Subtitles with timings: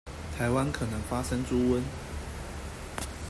[0.39, 1.81] 臺灣可能發生豬瘟